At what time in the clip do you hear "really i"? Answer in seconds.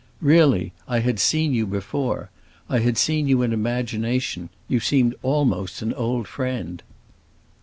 0.23-1.01